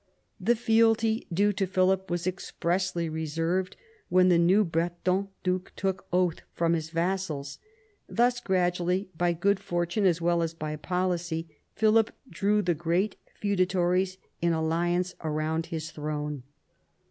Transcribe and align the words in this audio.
The 0.39 0.55
fealty 0.55 1.27
due 1.31 1.53
to 1.53 1.67
Philip 1.67 2.09
was 2.09 2.25
expressly 2.25 3.07
reserved 3.07 3.77
when 4.09 4.29
the 4.29 4.39
new 4.39 4.63
Breton 4.63 5.27
duke 5.43 5.71
took 5.75 6.07
oath 6.11 6.41
from 6.53 6.73
his 6.73 6.89
vassals. 6.89 7.59
Thus, 8.09 8.39
gradually, 8.39 9.11
by 9.15 9.33
good 9.33 9.59
fortune 9.59 10.07
as 10.07 10.19
well 10.19 10.41
as 10.41 10.55
by 10.55 10.75
policy, 10.75 11.55
Philip 11.75 12.09
drew 12.27 12.63
the 12.63 12.73
great 12.73 13.15
feudatories 13.35 14.17
in 14.41 14.53
alliance 14.53 15.13
round 15.23 15.67
his 15.67 15.91
throne. 15.91 16.41